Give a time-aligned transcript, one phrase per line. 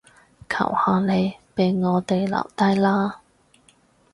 [0.49, 3.21] 求下你，畀我哋留低啦